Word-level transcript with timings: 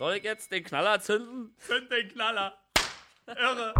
Soll 0.00 0.14
ich 0.14 0.24
jetzt 0.24 0.50
den 0.50 0.64
Knaller 0.64 0.98
zünden? 1.02 1.54
Zünd 1.58 1.92
den 1.92 2.08
Knaller. 2.08 2.54
Irre. 3.26 3.74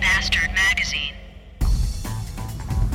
Bastard 0.00 0.52
Magazine. 0.54 1.16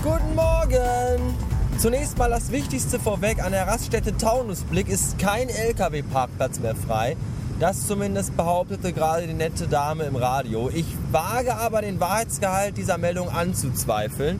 Guten 0.01 0.35
Morgen! 0.35 1.35
Zunächst 1.77 2.17
mal 2.17 2.29
das 2.29 2.53
Wichtigste 2.53 2.97
vorweg, 2.97 3.43
an 3.43 3.51
der 3.51 3.67
Raststätte 3.67 4.15
Taunusblick 4.15 4.87
ist 4.87 5.19
kein 5.19 5.49
LKW-Parkplatz 5.49 6.59
mehr 6.59 6.77
frei. 6.77 7.17
Das 7.59 7.87
zumindest 7.87 8.37
behauptete 8.37 8.93
gerade 8.93 9.27
die 9.27 9.33
nette 9.33 9.67
Dame 9.67 10.05
im 10.05 10.15
Radio. 10.15 10.69
Ich 10.73 10.85
wage 11.11 11.55
aber 11.55 11.81
den 11.81 11.99
Wahrheitsgehalt 11.99 12.77
dieser 12.77 12.97
Meldung 12.97 13.27
anzuzweifeln. 13.27 14.39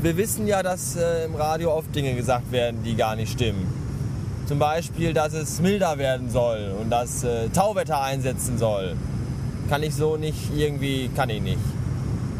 Wir 0.00 0.16
wissen 0.16 0.46
ja, 0.46 0.62
dass 0.62 0.94
äh, 0.94 1.24
im 1.24 1.34
Radio 1.34 1.72
oft 1.72 1.92
Dinge 1.92 2.14
gesagt 2.14 2.52
werden, 2.52 2.84
die 2.84 2.94
gar 2.94 3.16
nicht 3.16 3.32
stimmen. 3.32 3.66
Zum 4.46 4.60
Beispiel, 4.60 5.12
dass 5.12 5.32
es 5.32 5.60
milder 5.60 5.98
werden 5.98 6.30
soll 6.30 6.72
und 6.80 6.88
dass 6.88 7.24
äh, 7.24 7.48
Tauwetter 7.48 8.00
einsetzen 8.00 8.58
soll. 8.58 8.94
Kann 9.68 9.82
ich 9.82 9.96
so 9.96 10.16
nicht 10.16 10.54
irgendwie, 10.56 11.10
kann 11.16 11.30
ich 11.30 11.42
nicht. 11.42 11.58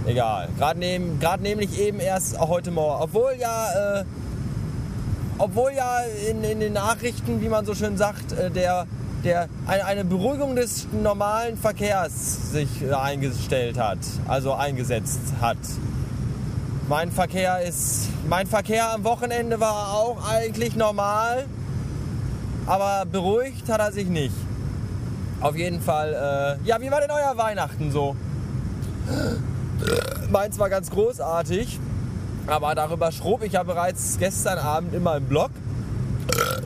Egal. 0.06 0.50
Gerade 0.56 0.78
nehm, 0.78 1.18
nämlich 1.42 1.80
eben 1.80 1.98
erst 1.98 2.38
heute 2.38 2.70
Morgen. 2.70 3.02
Obwohl 3.02 3.32
ja, 3.40 3.98
äh, 4.00 4.04
obwohl 5.38 5.72
ja 5.76 5.98
in, 6.30 6.44
in 6.44 6.60
den 6.60 6.74
Nachrichten, 6.74 7.40
wie 7.42 7.48
man 7.48 7.66
so 7.66 7.74
schön 7.74 7.96
sagt, 7.96 8.30
äh, 8.30 8.52
der, 8.52 8.86
der, 9.24 9.48
eine, 9.66 9.84
eine 9.84 10.04
Beruhigung 10.04 10.54
des 10.54 10.86
normalen 11.02 11.56
Verkehrs 11.56 12.52
sich 12.52 12.68
äh, 12.82 12.92
eingestellt 12.92 13.80
hat, 13.80 13.98
also 14.28 14.52
eingesetzt 14.52 15.20
hat. 15.40 15.58
Mein 16.88 17.12
Verkehr 17.12 17.60
ist, 17.60 18.08
mein 18.30 18.46
Verkehr 18.46 18.94
am 18.94 19.04
Wochenende 19.04 19.60
war 19.60 19.92
auch 19.92 20.26
eigentlich 20.26 20.74
normal, 20.74 21.44
aber 22.64 23.04
beruhigt 23.04 23.68
hat 23.68 23.80
er 23.80 23.92
sich 23.92 24.08
nicht. 24.08 24.34
Auf 25.42 25.54
jeden 25.54 25.82
Fall, 25.82 26.14
äh, 26.62 26.66
ja, 26.66 26.80
wie 26.80 26.90
war 26.90 27.02
denn 27.02 27.10
euer 27.10 27.36
Weihnachten 27.36 27.92
so? 27.92 28.16
Meins 30.30 30.58
war 30.58 30.70
ganz 30.70 30.90
großartig, 30.90 31.78
aber 32.46 32.74
darüber 32.74 33.12
schrob 33.12 33.42
ich 33.42 33.52
ja 33.52 33.64
bereits 33.64 34.16
gestern 34.18 34.58
Abend 34.58 34.94
in 34.94 35.02
meinem 35.02 35.26
Blog. 35.26 35.50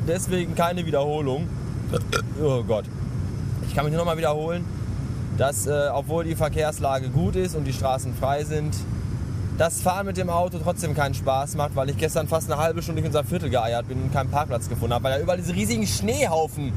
Deswegen 0.06 0.54
keine 0.54 0.86
Wiederholung. 0.86 1.48
Oh 2.40 2.62
Gott. 2.62 2.84
Ich 3.66 3.74
kann 3.74 3.86
mich 3.86 3.92
nur 3.92 4.04
noch 4.04 4.06
mal 4.06 4.18
wiederholen, 4.18 4.64
dass 5.36 5.66
äh, 5.66 5.88
obwohl 5.92 6.22
die 6.22 6.36
Verkehrslage 6.36 7.08
gut 7.08 7.34
ist 7.34 7.56
und 7.56 7.64
die 7.64 7.72
Straßen 7.72 8.14
frei 8.14 8.44
sind, 8.44 8.76
das 9.62 9.80
Fahren 9.80 10.06
mit 10.06 10.16
dem 10.16 10.28
Auto 10.28 10.58
trotzdem 10.58 10.92
keinen 10.92 11.14
Spaß 11.14 11.54
macht, 11.54 11.76
weil 11.76 11.88
ich 11.88 11.96
gestern 11.96 12.26
fast 12.26 12.50
eine 12.50 12.60
halbe 12.60 12.82
Stunde 12.82 13.00
durch 13.00 13.06
unser 13.06 13.22
Viertel 13.22 13.48
geeiert 13.48 13.86
bin 13.86 14.02
und 14.02 14.12
keinen 14.12 14.28
Parkplatz 14.28 14.68
gefunden 14.68 14.92
habe, 14.92 15.04
weil 15.04 15.12
da 15.12 15.20
überall 15.20 15.38
diese 15.38 15.54
riesigen 15.54 15.86
Schneehaufen 15.86 16.72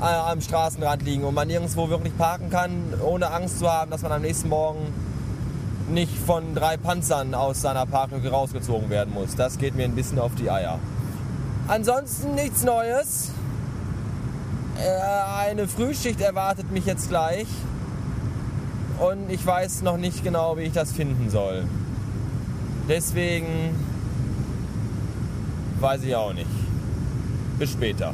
äh, 0.00 0.04
am 0.04 0.40
Straßenrand 0.40 1.02
liegen 1.02 1.24
und 1.24 1.34
man 1.34 1.48
nirgendwo 1.48 1.88
wirklich 1.88 2.16
parken 2.16 2.48
kann, 2.48 2.94
ohne 3.04 3.32
Angst 3.32 3.58
zu 3.58 3.68
haben, 3.68 3.90
dass 3.90 4.02
man 4.02 4.12
am 4.12 4.22
nächsten 4.22 4.48
Morgen 4.48 4.86
nicht 5.90 6.16
von 6.16 6.54
drei 6.54 6.76
Panzern 6.76 7.34
aus 7.34 7.60
seiner 7.60 7.86
Parklücke 7.86 8.30
rausgezogen 8.30 8.88
werden 8.88 9.12
muss. 9.12 9.34
Das 9.34 9.58
geht 9.58 9.74
mir 9.74 9.82
ein 9.82 9.96
bisschen 9.96 10.20
auf 10.20 10.36
die 10.36 10.48
Eier. 10.48 10.78
Ansonsten 11.66 12.36
nichts 12.36 12.62
Neues. 12.62 13.32
Äh, 14.78 15.48
eine 15.48 15.66
Frühschicht 15.66 16.20
erwartet 16.20 16.70
mich 16.70 16.86
jetzt 16.86 17.08
gleich. 17.08 17.48
Und 19.00 19.28
ich 19.28 19.44
weiß 19.44 19.82
noch 19.82 19.96
nicht 19.96 20.22
genau, 20.22 20.56
wie 20.56 20.62
ich 20.62 20.72
das 20.72 20.92
finden 20.92 21.28
soll. 21.28 21.64
Deswegen 22.94 23.74
weiß 25.80 26.04
ich 26.04 26.14
auch 26.14 26.34
nicht. 26.34 26.46
Bis 27.58 27.72
später. 27.72 28.12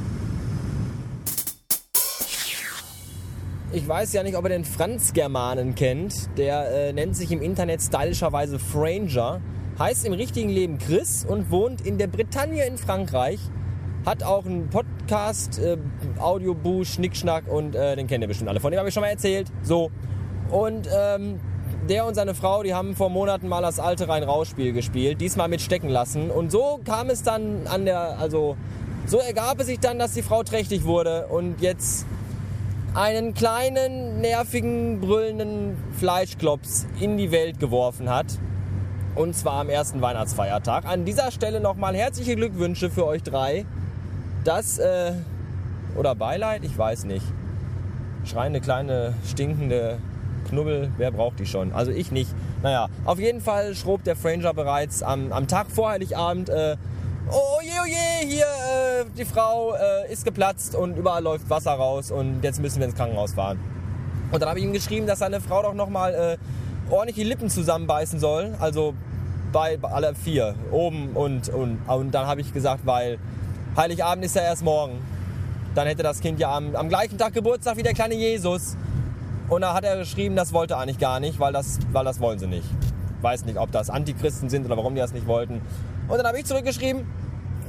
Ich 3.72 3.88
weiß 3.88 4.12
ja 4.12 4.22
nicht, 4.22 4.36
ob 4.36 4.44
ihr 4.44 4.50
den 4.50 4.64
Franz 4.64 5.12
Germanen 5.12 5.74
kennt. 5.74 6.14
Der 6.38 6.70
äh, 6.70 6.92
nennt 6.92 7.16
sich 7.16 7.32
im 7.32 7.42
Internet 7.42 7.82
stylischerweise 7.82 8.60
Franger. 8.60 9.40
Heißt 9.80 10.06
im 10.06 10.12
richtigen 10.12 10.48
Leben 10.48 10.78
Chris 10.78 11.26
und 11.28 11.50
wohnt 11.50 11.80
in 11.80 11.98
der 11.98 12.06
Bretagne 12.06 12.64
in 12.64 12.78
Frankreich. 12.78 13.40
Hat 14.06 14.22
auch 14.22 14.46
einen 14.46 14.70
Podcast, 14.70 15.58
äh, 15.58 15.76
Audiobuch, 16.20 16.84
Schnickschnack 16.84 17.48
und 17.48 17.74
äh, 17.74 17.96
den 17.96 18.06
kennt 18.06 18.22
ihr 18.22 18.28
bestimmt 18.28 18.48
alle. 18.48 18.60
Von 18.60 18.70
dem 18.70 18.78
habe 18.78 18.90
ich 18.90 18.94
schon 18.94 19.00
mal 19.00 19.08
erzählt. 19.08 19.50
So. 19.64 19.90
Und 20.52 20.88
ähm, 20.96 21.40
der 21.88 22.06
und 22.06 22.14
seine 22.14 22.34
Frau, 22.34 22.62
die 22.62 22.74
haben 22.74 22.94
vor 22.94 23.10
Monaten 23.10 23.48
mal 23.48 23.62
das 23.62 23.80
alte 23.80 24.08
Rein-Raus-Spiel 24.08 24.72
gespielt. 24.72 25.20
Diesmal 25.20 25.48
mit 25.48 25.60
Stecken 25.60 25.88
lassen. 25.88 26.30
Und 26.30 26.52
so 26.52 26.80
kam 26.84 27.10
es 27.10 27.22
dann 27.22 27.66
an 27.66 27.84
der, 27.84 28.18
also 28.18 28.56
so 29.06 29.18
ergab 29.18 29.60
es 29.60 29.66
sich 29.66 29.80
dann, 29.80 29.98
dass 29.98 30.12
die 30.12 30.22
Frau 30.22 30.42
trächtig 30.42 30.84
wurde 30.84 31.26
und 31.28 31.60
jetzt 31.60 32.06
einen 32.94 33.34
kleinen, 33.34 34.20
nervigen, 34.20 35.00
brüllenden 35.00 35.76
Fleischklops 35.98 36.86
in 37.00 37.16
die 37.16 37.30
Welt 37.30 37.58
geworfen 37.58 38.10
hat. 38.10 38.26
Und 39.14 39.34
zwar 39.34 39.54
am 39.54 39.68
ersten 39.68 40.00
Weihnachtsfeiertag. 40.00 40.84
An 40.84 41.04
dieser 41.04 41.30
Stelle 41.30 41.60
nochmal 41.60 41.96
herzliche 41.96 42.36
Glückwünsche 42.36 42.90
für 42.90 43.06
euch 43.06 43.22
drei. 43.22 43.64
Das, 44.44 44.78
äh, 44.78 45.12
oder 45.96 46.14
Beileid, 46.14 46.64
ich 46.64 46.76
weiß 46.76 47.04
nicht. 47.04 47.24
Schreiende, 48.24 48.60
kleine, 48.60 49.14
stinkende 49.26 49.98
Knubbel, 50.48 50.90
wer 50.96 51.10
braucht 51.10 51.38
die 51.38 51.46
schon? 51.46 51.72
Also 51.72 51.90
ich 51.90 52.10
nicht. 52.10 52.30
Naja, 52.62 52.88
auf 53.04 53.18
jeden 53.18 53.40
Fall 53.40 53.74
schrob 53.74 54.04
der 54.04 54.16
Franger 54.16 54.54
bereits 54.54 55.02
am, 55.02 55.32
am 55.32 55.46
Tag 55.46 55.70
vor 55.70 55.90
Heiligabend, 55.90 56.48
äh, 56.48 56.76
oh 57.30 57.60
je, 57.62 57.70
oh 57.82 57.86
je, 57.86 58.26
hier, 58.26 58.44
äh, 58.44 59.04
die 59.16 59.24
Frau 59.24 59.74
äh, 59.74 60.12
ist 60.12 60.24
geplatzt 60.24 60.74
und 60.74 60.96
überall 60.96 61.22
läuft 61.22 61.48
Wasser 61.50 61.72
raus 61.72 62.10
und 62.10 62.42
jetzt 62.42 62.60
müssen 62.60 62.80
wir 62.80 62.86
ins 62.86 62.96
Krankenhaus 62.96 63.34
fahren. 63.34 63.58
Und 64.30 64.42
dann 64.42 64.48
habe 64.48 64.58
ich 64.58 64.64
ihm 64.64 64.72
geschrieben, 64.72 65.06
dass 65.06 65.20
seine 65.20 65.40
Frau 65.40 65.62
doch 65.62 65.74
nochmal 65.74 66.14
äh, 66.14 66.92
ordentlich 66.92 67.16
die 67.16 67.24
Lippen 67.24 67.48
zusammenbeißen 67.48 68.18
soll. 68.18 68.54
Also 68.60 68.94
bei 69.52 69.78
alle 69.80 70.14
vier, 70.14 70.54
oben 70.70 71.10
und, 71.14 71.48
und, 71.48 71.78
und 71.86 72.10
dann 72.12 72.26
habe 72.26 72.40
ich 72.40 72.52
gesagt, 72.52 72.84
weil 72.84 73.18
Heiligabend 73.76 74.24
ist 74.24 74.36
ja 74.36 74.42
erst 74.42 74.62
morgen. 74.62 74.98
Dann 75.74 75.86
hätte 75.86 76.02
das 76.02 76.20
Kind 76.20 76.40
ja 76.40 76.54
am, 76.54 76.74
am 76.74 76.88
gleichen 76.88 77.18
Tag 77.18 77.32
Geburtstag 77.32 77.76
wie 77.76 77.82
der 77.82 77.94
kleine 77.94 78.14
Jesus. 78.14 78.76
Und 79.48 79.62
da 79.62 79.72
hat 79.74 79.84
er 79.84 79.96
geschrieben, 79.96 80.36
das 80.36 80.52
wollte 80.52 80.74
er 80.74 80.80
eigentlich 80.80 80.98
gar 80.98 81.20
nicht, 81.20 81.38
weil 81.40 81.52
das, 81.52 81.78
weil 81.92 82.04
das 82.04 82.20
wollen 82.20 82.38
sie 82.38 82.46
nicht. 82.46 82.68
Weiß 83.22 83.44
nicht, 83.46 83.58
ob 83.58 83.72
das 83.72 83.88
Antichristen 83.90 84.48
sind 84.50 84.66
oder 84.66 84.76
warum 84.76 84.94
die 84.94 85.00
das 85.00 85.12
nicht 85.12 85.26
wollten. 85.26 85.62
Und 86.06 86.18
dann 86.18 86.26
habe 86.26 86.38
ich 86.38 86.44
zurückgeschrieben, 86.44 87.06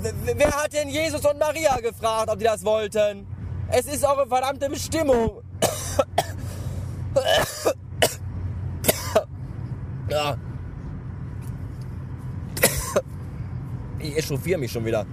"W- 0.02 0.34
wer 0.36 0.52
hat 0.52 0.74
denn 0.74 0.90
Jesus 0.90 1.26
und 1.26 1.40
Maria 1.40 1.78
gefragt, 1.78 2.30
ob 2.30 2.38
die 2.38 2.46
das 2.46 2.64
wollten? 2.64 3.26
Es 3.70 3.86
ist 3.86 4.04
eure 4.04 4.28
verdammte 4.28 4.70
Bestimmung. 4.70 5.42
Ich 14.00 14.18
echauffiere 14.18 14.60
mich 14.60 14.72
schon 14.72 14.86
wieder. 14.86 15.06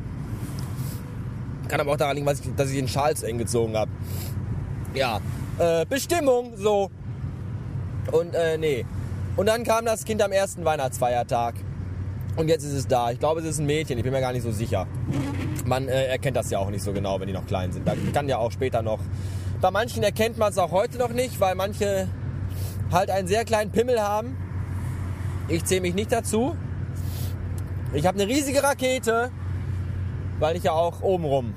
Kann 1.69 1.81
aber 1.81 1.93
auch 1.93 1.97
daran 1.97 2.17
liegen, 2.17 2.27
dass 2.57 2.71
ich, 2.71 2.77
den 2.77 2.89
Schal 2.89 3.17
zu 3.17 3.27
eng 3.27 3.39
gezogen 3.39 3.77
habe. 3.77 3.91
Ja, 4.95 5.21
äh, 5.59 5.87
Bestimmung, 5.87 6.57
so. 6.57 6.91
Und 8.13 8.35
äh, 8.35 8.59
nee. 8.59 8.85
Und 9.37 9.47
dann 9.47 9.65
kam 9.65 9.85
das 9.85 10.05
Kind 10.05 10.23
am 10.23 10.33
ersten 10.33 10.65
Weihnachtsfeiertag. 10.65 11.55
Und 12.37 12.49
jetzt 12.49 12.65
ist 12.65 12.73
es 12.73 12.87
da. 12.87 13.11
Ich 13.11 13.19
glaube, 13.19 13.41
es 13.41 13.47
ist 13.47 13.59
ein 13.59 13.67
Mädchen. 13.67 13.97
Ich 13.99 14.05
bin 14.05 14.13
mir 14.13 14.21
gar 14.21 14.33
nicht 14.33 14.43
so 14.43 14.53
sicher. 14.53 14.87
Man 15.65 15.89
äh, 15.89 16.07
erkennt 16.07 16.37
das 16.37 16.51
ja 16.51 16.59
auch 16.59 16.71
nicht 16.71 16.83
so 16.83 16.93
genau, 16.93 17.19
wenn 17.19 17.27
die 17.27 17.33
noch 17.33 17.47
klein 17.47 17.73
sind. 17.73 17.89
Da 17.89 17.95
kann 18.13 18.29
ja 18.29 18.39
auch 18.39 18.53
später 18.53 18.83
noch. 18.83 19.01
Bei 19.61 19.71
manchen 19.71 20.03
erkennt 20.03 20.37
man 20.37 20.51
es 20.51 20.59
auch 20.59 20.71
heute 20.71 20.99
noch 20.99 21.11
nicht, 21.11 21.41
weil 21.41 21.55
manche 21.55 22.09
halt 22.93 23.11
einen 23.11 23.27
sehr 23.27 23.45
kleinen 23.45 23.71
Pimmel 23.71 24.01
haben. 24.01 24.37
Ich 25.49 25.65
zähle 25.65 25.81
mich 25.81 25.95
nicht 25.95 26.13
dazu. 26.13 26.57
Ich 27.95 28.07
habe 28.07 28.21
eine 28.21 28.29
riesige 28.29 28.63
Rakete, 28.63 29.31
weil 30.39 30.57
ich 30.57 30.65
ja 30.65 30.73
auch 30.73 31.01
obenrum 31.01 31.55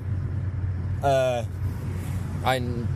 äh, 1.02 1.42
einen 2.42 2.88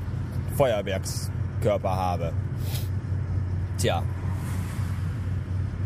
Feuerwerkskörper 0.57 1.97
habe. 1.97 2.33
Tja. 3.79 4.03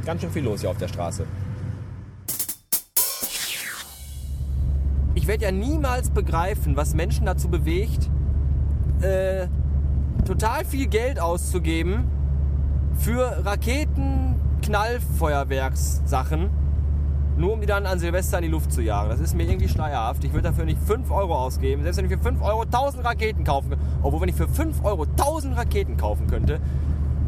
Ganz 0.04 0.20
schön 0.20 0.30
viel 0.30 0.44
los 0.44 0.60
hier 0.60 0.70
auf 0.70 0.78
der 0.78 0.88
Straße. 0.88 1.26
Ich 5.14 5.26
werde 5.26 5.44
ja 5.44 5.52
niemals 5.52 6.10
begreifen, 6.10 6.76
was 6.76 6.94
Menschen 6.94 7.26
dazu 7.26 7.48
bewegt, 7.48 8.08
äh, 9.02 9.48
total 10.24 10.64
viel 10.64 10.86
Geld 10.86 11.20
auszugeben 11.20 12.04
für 12.94 13.44
Raketen, 13.44 14.36
Knallfeuerwerkssachen, 14.62 16.50
nur 17.38 17.52
um 17.52 17.60
die 17.60 17.66
dann 17.66 17.86
an 17.86 17.98
Silvester 17.98 18.38
in 18.38 18.44
die 18.44 18.50
Luft 18.50 18.72
zu 18.72 18.82
jagen. 18.82 19.08
Das 19.08 19.20
ist 19.20 19.34
mir 19.34 19.44
irgendwie 19.44 19.68
schleierhaft. 19.68 20.24
Ich 20.24 20.32
würde 20.32 20.48
dafür 20.48 20.64
nicht 20.64 20.80
5 20.82 21.10
Euro 21.10 21.34
ausgeben, 21.36 21.82
selbst 21.82 21.98
wenn 21.98 22.06
ich 22.06 22.12
für 22.12 22.18
5 22.18 22.42
Euro 22.42 22.62
1000 22.62 23.04
Raketen 23.04 23.44
kaufen 23.44 23.70
könnte. 23.70 23.84
Obwohl, 24.02 24.20
wenn 24.22 24.28
ich 24.28 24.34
für 24.34 24.48
5 24.48 24.84
Euro 24.84 25.04
1000 25.04 25.56
Raketen 25.56 25.96
kaufen 25.96 26.26
könnte, 26.26 26.60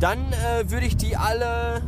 dann 0.01 0.19
äh, 0.19 0.69
würde 0.69 0.87
ich 0.87 0.97
die 0.97 1.17
alle 1.17 1.83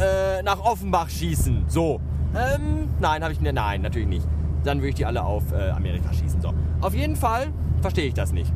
äh, 0.00 0.42
nach 0.42 0.60
Offenbach 0.60 1.10
schießen. 1.10 1.64
So. 1.68 2.00
Ähm, 2.34 2.88
nein, 3.00 3.22
habe 3.22 3.32
ich 3.32 3.40
ne, 3.40 3.52
nein, 3.52 3.82
natürlich 3.82 4.08
nicht. 4.08 4.26
Dann 4.64 4.78
würde 4.78 4.88
ich 4.88 4.94
die 4.94 5.04
alle 5.04 5.22
auf 5.24 5.52
äh, 5.52 5.70
Amerika 5.70 6.12
schießen. 6.12 6.40
So. 6.40 6.52
Auf 6.80 6.94
jeden 6.94 7.16
Fall 7.16 7.48
verstehe 7.82 8.06
ich 8.06 8.14
das 8.14 8.32
nicht. 8.32 8.52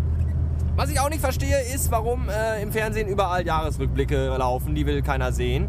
Was 0.75 0.91
ich 0.91 1.01
auch 1.01 1.11
nicht 1.11 1.21
verstehe, 1.21 1.61
ist, 1.75 1.91
warum 1.91 2.29
äh, 2.29 2.63
im 2.63 2.73
Fernsehen 2.73 3.09
überall 3.09 3.45
Jahresrückblicke 3.45 4.29
laufen. 4.39 4.75
Die 4.75 4.87
will 4.87 5.03
keiner 5.03 5.33
sehen. 5.33 5.69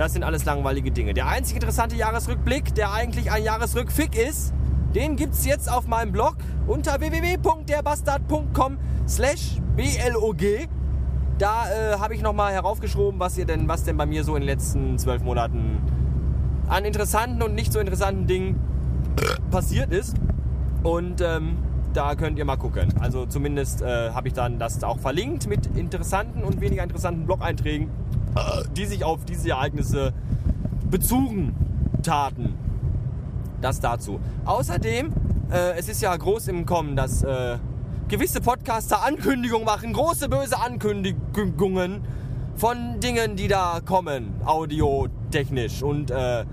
Das 0.00 0.14
sind 0.14 0.22
alles 0.22 0.46
langweilige 0.46 0.90
Dinge. 0.90 1.12
Der 1.12 1.28
einzige 1.28 1.58
interessante 1.58 1.94
Jahresrückblick, 1.94 2.74
der 2.74 2.90
eigentlich 2.94 3.30
ein 3.30 3.44
Jahresrückfick 3.44 4.16
ist, 4.16 4.54
den 4.94 5.14
gibt 5.16 5.34
es 5.34 5.44
jetzt 5.44 5.70
auf 5.70 5.86
meinem 5.86 6.10
Blog 6.10 6.36
unter 6.66 6.98
www.derbastard.com 7.00 8.78
slash 9.06 9.60
blog. 9.76 10.38
Da 11.36 11.66
äh, 11.68 11.98
habe 11.98 12.14
ich 12.14 12.22
nochmal 12.22 12.54
heraufgeschoben, 12.54 13.20
was, 13.20 13.36
ihr 13.36 13.44
denn, 13.44 13.68
was 13.68 13.84
denn 13.84 13.98
bei 13.98 14.06
mir 14.06 14.24
so 14.24 14.36
in 14.36 14.40
den 14.40 14.46
letzten 14.46 14.98
zwölf 14.98 15.22
Monaten 15.22 15.82
an 16.66 16.86
interessanten 16.86 17.42
und 17.42 17.54
nicht 17.54 17.70
so 17.70 17.78
interessanten 17.78 18.26
Dingen 18.26 18.58
passiert 19.50 19.92
ist. 19.92 20.16
Und 20.82 21.20
ähm, 21.20 21.58
da 21.92 22.14
könnt 22.14 22.38
ihr 22.38 22.46
mal 22.46 22.56
gucken. 22.56 22.94
Also 23.00 23.26
zumindest 23.26 23.82
äh, 23.82 24.12
habe 24.12 24.28
ich 24.28 24.34
dann 24.34 24.58
das 24.58 24.82
auch 24.82 24.98
verlinkt 24.98 25.46
mit 25.46 25.66
interessanten 25.76 26.42
und 26.42 26.62
weniger 26.62 26.84
interessanten 26.84 27.26
Blog-Einträgen, 27.26 27.90
die 28.76 28.86
sich 28.86 29.04
auf 29.04 29.24
diese 29.24 29.50
Ereignisse 29.50 30.12
bezogen 30.90 31.54
taten. 32.02 32.54
Das 33.60 33.80
dazu. 33.80 34.20
Außerdem, 34.44 35.12
äh, 35.50 35.78
es 35.78 35.88
ist 35.88 36.00
ja 36.00 36.16
groß 36.16 36.48
im 36.48 36.64
Kommen, 36.64 36.96
dass 36.96 37.22
äh, 37.22 37.58
gewisse 38.08 38.40
Podcaster 38.40 39.04
Ankündigungen 39.04 39.66
machen, 39.66 39.92
große 39.92 40.28
böse 40.28 40.58
Ankündigungen 40.58 42.02
von 42.56 43.00
Dingen, 43.00 43.36
die 43.36 43.48
da 43.48 43.80
kommen, 43.84 44.34
audiotechnisch 44.44 45.82
und 45.82 46.10
äh, 46.10 46.44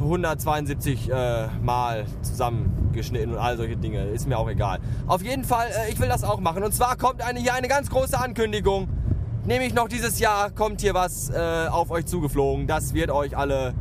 172 0.00 1.10
äh, 1.10 1.46
Mal 1.62 2.06
zusammengeschnitten 2.22 3.32
und 3.32 3.38
all 3.38 3.56
solche 3.56 3.76
Dinge. 3.76 4.04
Ist 4.04 4.28
mir 4.28 4.38
auch 4.38 4.48
egal. 4.48 4.78
Auf 5.06 5.22
jeden 5.22 5.44
Fall, 5.44 5.68
äh, 5.68 5.90
ich 5.92 5.98
will 5.98 6.08
das 6.08 6.24
auch 6.24 6.40
machen. 6.40 6.62
Und 6.62 6.74
zwar 6.74 6.96
kommt 6.96 7.22
eine, 7.22 7.40
hier 7.40 7.54
eine 7.54 7.68
ganz 7.68 7.88
große 7.88 8.18
Ankündigung. 8.18 8.88
Nämlich 9.46 9.74
noch 9.74 9.86
dieses 9.86 10.18
Jahr 10.18 10.50
kommt 10.50 10.80
hier 10.80 10.92
was 10.92 11.30
äh, 11.30 11.68
auf 11.70 11.92
euch 11.92 12.06
zugeflogen. 12.06 12.66
Das 12.66 12.94
wird 12.94 13.10
euch 13.10 13.36
alle 13.36 13.74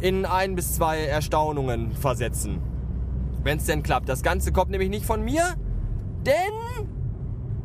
in 0.00 0.24
ein 0.24 0.54
bis 0.54 0.74
zwei 0.74 1.00
Erstaunungen 1.00 1.90
versetzen. 1.90 2.60
Wenn 3.42 3.58
es 3.58 3.64
denn 3.64 3.82
klappt. 3.82 4.08
Das 4.08 4.22
Ganze 4.22 4.52
kommt 4.52 4.70
nämlich 4.70 4.88
nicht 4.88 5.04
von 5.04 5.24
mir, 5.24 5.42
denn 6.24 6.86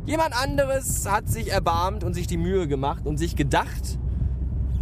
jemand 0.08 0.36
anderes 0.36 1.08
hat 1.08 1.30
sich 1.30 1.52
erbarmt 1.52 2.04
und 2.04 2.16
sich 2.16 2.26
die 2.26 2.38
Mühe 2.38 2.68
gemacht 2.68 3.06
und 3.06 3.18
sich 3.18 3.36
gedacht, 3.36 4.00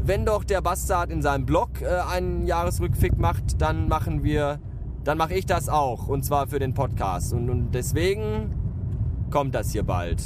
wenn 0.02 0.26
doch 0.26 0.46
der 0.46 0.62
Bastard 0.62 1.12
in 1.12 1.22
seinem 1.22 1.46
Blog 1.46 1.82
äh, 1.82 1.88
einen 2.10 2.48
Jahresrückfick 2.48 3.18
macht, 3.18 3.62
dann 3.62 3.90
machen 3.90 4.24
wir, 4.24 4.60
dann 5.04 5.18
mache 5.18 5.34
ich 5.34 5.46
das 5.46 5.68
auch. 5.68 6.08
Und 6.08 6.24
zwar 6.24 6.48
für 6.48 6.60
den 6.60 6.74
Podcast. 6.74 7.34
Und, 7.34 7.50
und 7.50 7.72
deswegen 7.72 8.54
kommt 9.30 9.56
das 9.56 9.72
hier 9.72 9.84
bald. 9.84 10.24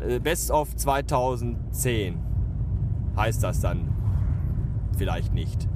Äh, 0.00 0.20
Best 0.20 0.50
of 0.50 0.74
2010 0.76 2.18
heißt 3.16 3.42
das 3.42 3.60
dann. 3.60 3.88
Vielleicht 4.96 5.34
nicht. 5.34 5.68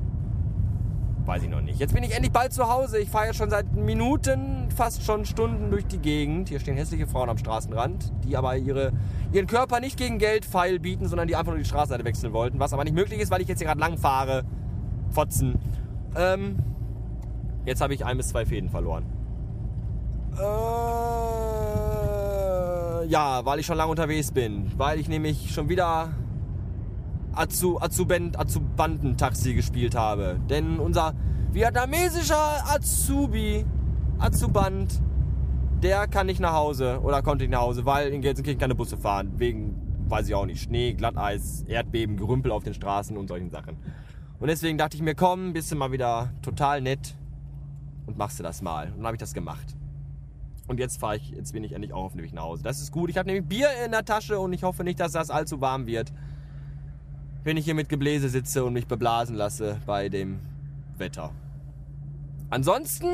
Weiß 1.24 1.42
ich 1.44 1.48
noch 1.48 1.60
nicht. 1.60 1.78
Jetzt 1.78 1.94
bin 1.94 2.02
ich 2.02 2.12
endlich 2.12 2.32
bald 2.32 2.52
zu 2.52 2.68
Hause. 2.68 2.98
Ich 2.98 3.08
fahre 3.08 3.26
ja 3.26 3.34
schon 3.34 3.48
seit 3.48 3.72
Minuten, 3.76 4.68
fast 4.74 5.04
schon 5.04 5.24
Stunden 5.24 5.70
durch 5.70 5.86
die 5.86 5.98
Gegend. 5.98 6.48
Hier 6.48 6.58
stehen 6.58 6.76
hässliche 6.76 7.06
Frauen 7.06 7.28
am 7.28 7.38
Straßenrand, 7.38 8.12
die 8.24 8.36
aber 8.36 8.56
ihre, 8.56 8.92
ihren 9.32 9.46
Körper 9.46 9.78
nicht 9.78 9.96
gegen 9.96 10.18
Geld 10.18 10.44
feil 10.44 10.80
bieten, 10.80 11.06
sondern 11.06 11.28
die 11.28 11.36
einfach 11.36 11.52
nur 11.52 11.60
die 11.60 11.64
Straßenseite 11.64 12.04
wechseln 12.04 12.32
wollten. 12.32 12.58
Was 12.58 12.72
aber 12.72 12.82
nicht 12.82 12.94
möglich 12.94 13.20
ist, 13.20 13.30
weil 13.30 13.40
ich 13.40 13.46
jetzt 13.46 13.58
hier 13.58 13.68
gerade 13.68 13.80
lang 13.80 13.98
fahre. 13.98 14.42
Fotzen. 15.10 15.60
Ähm, 16.16 16.56
jetzt 17.64 17.80
habe 17.80 17.94
ich 17.94 18.04
ein 18.04 18.16
bis 18.16 18.28
zwei 18.28 18.44
Fäden 18.44 18.70
verloren. 18.70 19.04
Äh, 20.36 20.42
ja, 23.08 23.44
weil 23.44 23.60
ich 23.60 23.66
schon 23.66 23.76
lange 23.76 23.90
unterwegs 23.90 24.30
bin. 24.30 24.70
Weil 24.76 24.98
ich 24.98 25.08
nämlich 25.08 25.52
schon 25.52 25.68
wieder 25.68 26.10
Azu, 27.32 27.80
Azuband, 27.80 28.38
Azubandentaxi 28.38 29.54
gespielt 29.54 29.94
habe. 29.94 30.40
Denn 30.48 30.78
unser 30.78 31.14
vietnamesischer 31.52 32.64
Azubi, 32.72 33.64
Azuband, 34.18 35.00
der 35.82 36.06
kann 36.06 36.26
nicht 36.26 36.40
nach 36.40 36.52
Hause 36.52 37.00
oder 37.02 37.22
konnte 37.22 37.44
nicht 37.44 37.52
nach 37.52 37.62
Hause, 37.62 37.84
weil 37.84 38.12
in 38.12 38.20
Gelsenkirchen 38.20 38.60
keine 38.60 38.74
Busse 38.74 38.96
fahren. 38.96 39.32
Wegen, 39.36 39.74
weiß 40.08 40.28
ich 40.28 40.34
auch 40.34 40.46
nicht, 40.46 40.62
Schnee, 40.62 40.92
Glatteis, 40.92 41.64
Erdbeben, 41.66 42.16
Gerümpel 42.16 42.52
auf 42.52 42.62
den 42.62 42.74
Straßen 42.74 43.16
und 43.16 43.28
solchen 43.28 43.50
Sachen. 43.50 43.76
Und 44.38 44.48
deswegen 44.48 44.76
dachte 44.78 44.96
ich 44.96 45.02
mir, 45.02 45.14
komm, 45.14 45.52
bist 45.52 45.70
du 45.72 45.76
mal 45.76 45.92
wieder 45.92 46.30
total 46.42 46.80
nett 46.80 47.16
und 48.06 48.18
machst 48.18 48.38
du 48.38 48.42
das 48.42 48.62
mal. 48.62 48.88
Und 48.88 48.98
dann 48.98 49.06
habe 49.06 49.16
ich 49.16 49.20
das 49.20 49.34
gemacht. 49.34 49.76
Und 50.68 50.78
jetzt 50.78 51.00
fahre 51.00 51.16
ich, 51.16 51.30
jetzt 51.30 51.52
bin 51.52 51.64
ich 51.64 51.72
endlich 51.72 51.92
auch 51.92 52.04
auf 52.04 52.12
dem 52.12 52.22
Weg 52.22 52.32
nach 52.32 52.44
Hause. 52.44 52.62
Das 52.62 52.80
ist 52.80 52.92
gut. 52.92 53.10
Ich 53.10 53.18
habe 53.18 53.26
nämlich 53.26 53.46
Bier 53.46 53.68
in 53.84 53.90
der 53.92 54.04
Tasche 54.04 54.38
und 54.38 54.52
ich 54.52 54.62
hoffe 54.62 54.84
nicht, 54.84 55.00
dass 55.00 55.12
das 55.12 55.30
allzu 55.30 55.60
warm 55.60 55.86
wird 55.86 56.12
wenn 57.44 57.56
ich 57.56 57.64
hier 57.64 57.74
mit 57.74 57.88
Gebläse 57.88 58.28
sitze 58.28 58.64
und 58.64 58.72
mich 58.72 58.86
beblasen 58.86 59.36
lasse 59.36 59.80
bei 59.86 60.08
dem 60.08 60.40
Wetter. 60.96 61.30
Ansonsten 62.50 63.06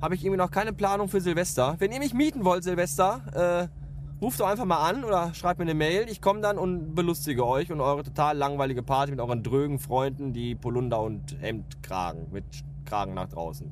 habe 0.00 0.14
ich 0.14 0.24
irgendwie 0.24 0.38
noch 0.38 0.50
keine 0.50 0.72
Planung 0.72 1.08
für 1.08 1.20
Silvester. 1.20 1.76
Wenn 1.78 1.92
ihr 1.92 1.98
mich 1.98 2.14
mieten 2.14 2.44
wollt, 2.44 2.64
Silvester, 2.64 3.68
äh, 3.70 4.22
ruft 4.22 4.40
doch 4.40 4.46
einfach 4.46 4.64
mal 4.64 4.88
an 4.88 5.04
oder 5.04 5.34
schreibt 5.34 5.58
mir 5.58 5.64
eine 5.64 5.74
Mail. 5.74 6.06
Ich 6.08 6.20
komme 6.22 6.40
dann 6.40 6.58
und 6.58 6.94
belustige 6.94 7.46
euch 7.46 7.72
und 7.72 7.80
eure 7.80 8.02
total 8.02 8.36
langweilige 8.36 8.82
Party 8.82 9.10
mit 9.10 9.20
euren 9.20 9.42
drögen 9.42 9.78
Freunden, 9.78 10.32
die 10.32 10.54
Polunder 10.54 11.00
und 11.00 11.36
Hemd 11.40 11.82
tragen, 11.82 12.28
mit 12.30 12.44
Kragen 12.84 13.14
nach 13.14 13.28
draußen. 13.28 13.70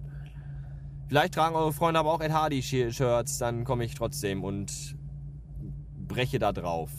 Vielleicht 1.09 1.35
tragen 1.35 1.55
eure 1.55 1.73
Freunde 1.73 2.01
aber 2.01 2.12
auch 2.12 2.21
Ed 2.21 2.33
Hardy 2.33 2.62
Shirts, 2.62 3.39
dann 3.39 3.65
komme 3.65 3.85
ich 3.85 3.95
trotzdem 3.95 4.43
und 4.43 4.97
breche 6.06 6.39
da 6.39 6.53
drauf 6.53 6.91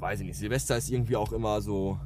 weiß 0.00 0.20
ich 0.20 0.26
nicht, 0.26 0.38
Silvester 0.38 0.76
ist 0.76 0.90
irgendwie 0.90 1.16
auch 1.16 1.32
immer 1.32 1.60
so, 1.60 1.98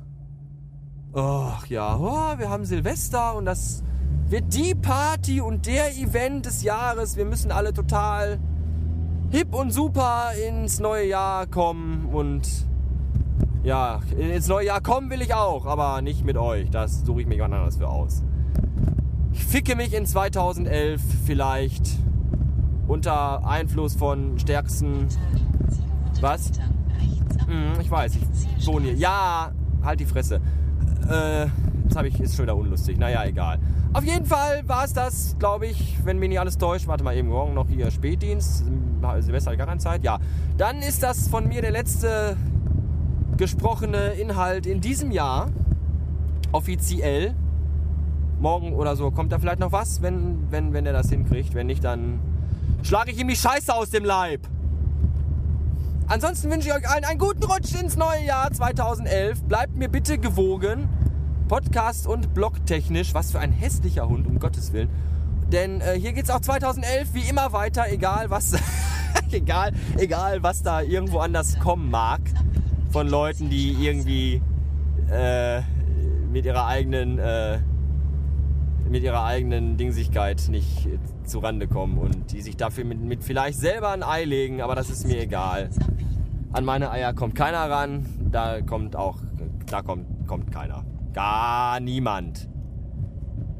ach 1.13 1.67
ja, 1.67 1.97
oh, 1.97 2.39
wir 2.39 2.49
haben 2.49 2.65
Silvester 2.65 3.35
und 3.35 3.45
das 3.45 3.83
wird 4.29 4.55
die 4.55 4.75
Party 4.75 5.41
und 5.41 5.67
der 5.67 5.97
Event 5.97 6.47
des 6.47 6.63
Jahres. 6.63 7.17
Wir 7.17 7.25
müssen 7.25 7.51
alle 7.51 7.73
total 7.73 8.39
hip 9.31 9.55
und 9.55 9.73
super 9.73 10.31
ins 10.49 10.79
neue 10.79 11.09
Jahr 11.09 11.47
kommen 11.47 12.07
und 12.07 12.49
ja, 13.65 14.01
ins 14.17 14.49
neue 14.49 14.67
Jahr 14.67 14.81
kommen 14.81 15.11
will 15.11 15.21
ich 15.21 15.35
auch, 15.35 15.67
aber 15.67 16.01
nicht 16.01 16.25
mit 16.25 16.37
euch. 16.37 16.71
Das 16.71 17.05
suche 17.05 17.23
ich 17.23 17.27
mir 17.27 17.35
jemand 17.35 17.55
anderes 17.55 17.77
für 17.77 17.89
aus. 17.89 18.23
Ich 19.33 19.45
ficke 19.45 19.77
mich 19.77 19.95
in 19.95 20.07
2011 20.07 21.01
vielleicht 21.25 21.99
unter 22.87 23.47
Einfluss 23.47 23.95
von 23.95 24.39
stärksten. 24.39 25.07
Was? 26.21 26.53
Mhm, 27.47 27.81
ich 27.81 27.91
weiß, 27.91 28.19
ich 28.59 28.67
wohne 28.67 28.87
hier. 28.87 28.95
Ja, 28.95 29.53
halt 29.83 30.01
die 30.01 30.07
Fresse. 30.07 30.41
Äh, 31.09 31.47
jetzt 31.85 31.97
habe 31.97 32.09
ich, 32.09 32.21
ist 32.21 32.37
schon 32.37 32.45
wieder 32.45 32.57
unlustig. 32.57 32.99
Naja, 32.99 33.25
egal. 33.25 33.59
Auf 33.93 34.05
jeden 34.05 34.27
Fall 34.27 34.63
war 34.69 34.85
es 34.85 34.93
das, 34.93 35.37
glaube 35.39 35.67
ich, 35.67 35.97
wenn 36.05 36.19
mich 36.19 36.29
nicht 36.29 36.39
alles 36.39 36.59
täuscht. 36.59 36.87
Warte 36.87 37.03
mal 37.03 37.17
eben, 37.17 37.29
morgen 37.29 37.55
noch 37.55 37.69
hier 37.69 37.91
Spätdienst. 37.91 38.65
Silvester 39.21 39.51
hat 39.51 39.59
gar 39.59 39.67
keine 39.67 39.81
Zeit. 39.81 40.05
Ja, 40.05 40.19
dann 40.57 40.79
ist 40.79 41.03
das 41.03 41.27
von 41.29 41.49
mir 41.49 41.61
der 41.61 41.73
letzte 41.73 42.37
gesprochene 43.37 44.13
Inhalt 44.13 44.67
in 44.67 44.81
diesem 44.81 45.11
Jahr. 45.11 45.49
Offiziell. 46.53 47.35
Morgen 48.41 48.73
oder 48.73 48.97
so 48.97 49.11
kommt 49.11 49.33
da 49.33 49.39
vielleicht 49.39 49.61
noch 49.61 49.73
was, 49.73 50.01
wenn, 50.01 50.51
wenn, 50.51 50.73
wenn 50.73 50.87
er 50.87 50.93
das 50.93 51.11
hinkriegt. 51.11 51.55
Wenn 51.55 51.67
nicht, 51.67 51.85
dann 51.85 52.21
schlage 52.83 53.11
ich 53.11 53.21
ihm 53.21 53.29
die 53.29 53.37
Scheiße 53.37 53.75
aus 53.75 53.91
dem 53.91 54.05
Leib. 54.05 54.41
Ansonsten 56.09 56.51
wünsche 56.51 56.69
ich 56.69 56.75
euch 56.75 56.89
allen 56.89 57.05
einen 57.05 57.19
guten 57.19 57.45
Rutsch 57.45 57.75
ins 57.81 57.97
neue 57.97 58.25
Jahr 58.25 58.51
2011. 58.51 59.45
Bleibt 59.45 59.77
mir 59.77 59.89
bitte 59.89 60.19
gewogen. 60.19 60.89
Podcast- 61.49 62.07
und 62.07 62.33
Blogtechnisch. 62.35 63.15
Was 63.15 63.31
für 63.31 63.41
ein 63.41 63.53
hässlicher 63.53 64.09
Hund, 64.09 64.27
um 64.27 64.41
Gottes 64.41 64.73
Willen. 64.73 64.89
Denn 65.53 65.81
äh, 65.81 65.99
hier 65.99 66.13
geht 66.13 66.25
es 66.25 66.31
auch 66.31 66.41
2011 66.41 67.13
wie 67.13 67.29
immer 67.29 67.53
weiter, 67.53 67.87
egal 67.91 68.31
was, 68.31 68.55
egal, 69.33 69.73
egal 69.99 70.43
was 70.43 70.63
da 70.63 70.81
irgendwo 70.81 71.19
anders 71.19 71.59
kommen 71.59 71.91
mag. 71.91 72.21
Von 72.91 73.09
Leuten, 73.09 73.51
die 73.51 73.73
irgendwie 73.73 74.41
äh, 75.11 75.61
mit 76.33 76.45
ihrer 76.45 76.67
eigenen 76.67 77.19
äh, 77.19 77.59
mit 78.89 79.03
ihrer 79.03 79.25
eigenen 79.25 79.77
Dingsigkeit 79.77 80.49
nicht 80.51 80.89
zurande 81.25 81.69
kommen 81.69 81.99
und 81.99 82.33
die 82.33 82.43
sich 82.43 82.57
dafür 82.57 82.85
mit, 82.85 83.01
mit 83.01 83.23
vielleicht 83.23 83.59
selber 83.59 83.91
ein 83.91 84.03
Ei 84.03 84.25
legen, 84.25 84.61
aber 84.61 84.75
das 84.75 84.91
ist 84.91 85.07
mir 85.07 85.21
egal. 85.21 85.71
An 86.53 86.65
meine 86.65 86.91
Eier 86.91 87.13
kommt 87.13 87.35
keiner 87.35 87.71
ran, 87.71 88.07
da 88.31 88.61
kommt 88.61 88.97
auch, 88.97 89.19
da 89.67 89.83
kommt, 89.83 90.27
kommt 90.27 90.51
keiner. 90.51 90.85
Gar 91.13 91.81
niemand. 91.81 92.49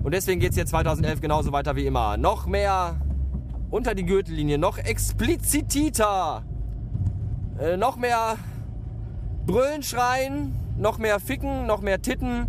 Und 0.03 0.15
deswegen 0.15 0.41
geht 0.41 0.51
es 0.51 0.57
jetzt 0.57 0.71
2011 0.71 1.21
genauso 1.21 1.53
weiter 1.53 1.77
wie 1.77 1.87
immer. 1.87 2.17
Noch 2.17 2.47
mehr 2.47 3.01
unter 3.71 3.95
die 3.95 4.05
Gürtellinie, 4.05 4.59
noch 4.59 4.79
explizititer, 4.79 6.43
äh, 7.61 7.77
noch 7.77 7.97
mehr 7.97 8.37
Brüllen, 9.47 9.83
schreien, 9.83 10.55
noch 10.77 10.99
mehr 10.99 11.21
ficken, 11.21 11.67
noch 11.67 11.81
mehr 11.81 12.03
titten. 12.03 12.47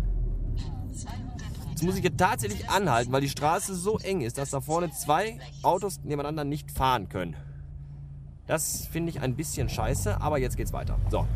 Jetzt 1.82 1.88
muss 1.88 1.96
ich 1.96 2.02
hier 2.02 2.16
tatsächlich 2.16 2.70
anhalten, 2.70 3.10
weil 3.10 3.22
die 3.22 3.28
Straße 3.28 3.74
so 3.74 3.98
eng 3.98 4.20
ist, 4.20 4.38
dass 4.38 4.50
da 4.50 4.60
vorne 4.60 4.92
zwei 4.92 5.40
Autos 5.64 5.98
nebeneinander 6.04 6.44
nicht 6.44 6.70
fahren 6.70 7.08
können. 7.08 7.34
Das 8.46 8.86
finde 8.86 9.10
ich 9.10 9.20
ein 9.20 9.34
bisschen 9.34 9.68
scheiße, 9.68 10.20
aber 10.20 10.38
jetzt 10.38 10.56
geht's 10.56 10.72
weiter. 10.72 10.96
So. 11.10 11.26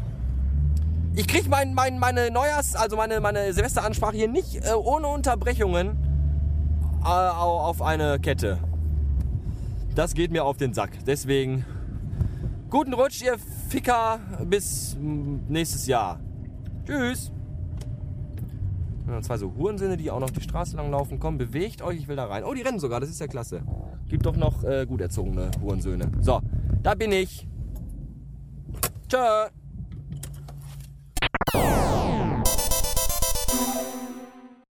Ich 1.16 1.26
kriege 1.26 1.48
mein, 1.48 1.74
mein, 1.74 1.98
meine 1.98 2.30
Neujahrs-, 2.30 2.76
also 2.76 2.96
meine, 2.96 3.18
meine 3.18 3.52
Silvesteransprache 3.54 4.16
hier 4.16 4.28
nicht 4.28 4.64
äh, 4.64 4.72
ohne 4.74 5.08
Unterbrechungen 5.08 5.98
äh, 7.02 7.08
auf 7.08 7.82
eine 7.82 8.20
Kette. 8.20 8.60
Das 9.96 10.14
geht 10.14 10.30
mir 10.30 10.44
auf 10.44 10.58
den 10.58 10.72
Sack. 10.74 10.92
Deswegen 11.08 11.64
guten 12.70 12.94
Rutsch, 12.94 13.20
ihr 13.20 13.36
Ficker, 13.68 14.20
bis 14.44 14.96
nächstes 15.00 15.88
Jahr. 15.88 16.20
Tschüss. 16.86 17.32
Ja, 19.08 19.22
zwei 19.22 19.36
so 19.38 19.52
Hurensöhne, 19.54 19.96
die 19.96 20.10
auch 20.10 20.20
noch 20.20 20.30
die 20.30 20.40
Straße 20.40 20.76
lang 20.76 20.90
laufen. 20.90 21.20
Komm, 21.20 21.38
bewegt 21.38 21.80
euch, 21.82 21.98
ich 21.98 22.08
will 22.08 22.16
da 22.16 22.26
rein. 22.26 22.44
Oh, 22.44 22.54
die 22.54 22.62
rennen 22.62 22.80
sogar, 22.80 23.00
das 23.00 23.08
ist 23.08 23.20
ja 23.20 23.28
klasse. 23.28 23.62
Gibt 24.08 24.26
doch 24.26 24.36
noch 24.36 24.64
äh, 24.64 24.84
gut 24.86 25.00
erzogene 25.00 25.50
Hurensöhne. 25.60 26.10
So, 26.20 26.40
da 26.82 26.94
bin 26.94 27.12
ich. 27.12 27.46
Tschö. 29.08 29.48